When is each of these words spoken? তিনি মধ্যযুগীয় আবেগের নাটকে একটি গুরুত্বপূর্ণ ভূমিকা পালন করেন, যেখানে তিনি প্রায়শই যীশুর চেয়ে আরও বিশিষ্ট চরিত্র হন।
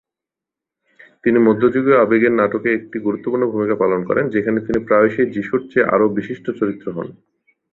তিনি 1.23 1.37
মধ্যযুগীয় 1.39 1.97
আবেগের 1.97 2.33
নাটকে 2.33 2.69
একটি 2.73 2.97
গুরুত্বপূর্ণ 2.99 3.43
ভূমিকা 3.45 3.75
পালন 3.75 3.99
করেন, 4.05 4.25
যেখানে 4.29 4.59
তিনি 4.59 4.79
প্রায়শই 4.85 5.31
যীশুর 5.31 5.61
চেয়ে 5.71 5.89
আরও 5.89 6.05
বিশিষ্ট 6.09 6.45
চরিত্র 6.59 6.85
হন। 6.91 7.07